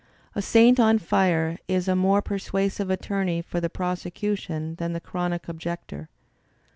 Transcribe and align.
A 0.33 0.41
saint 0.41 0.79
on 0.79 0.97
fire 0.97 1.59
is 1.67 1.87
a 1.87 1.95
more 1.95 2.23
persuasive 2.23 2.89
attorney 2.89 3.39
for 3.39 3.61
the 3.61 3.69
prosecution 3.69 4.73
^ 4.75 4.77
than 4.77 4.93
the 4.93 4.99
chronic 4.99 5.47
objector. 5.47 6.09